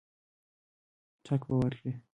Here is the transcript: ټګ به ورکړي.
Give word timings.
ټګ 1.25 1.41
به 1.47 1.53
ورکړي. 1.59 1.91